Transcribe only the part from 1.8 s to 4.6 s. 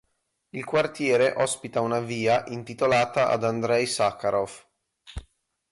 una via intitolata ad Andrej Sacharov.